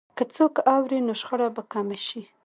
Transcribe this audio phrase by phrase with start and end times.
[0.17, 2.21] که څوک اوري، نو شخړه به کمه شي.